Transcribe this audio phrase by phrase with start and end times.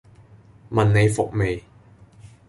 [0.71, 1.63] 問你服未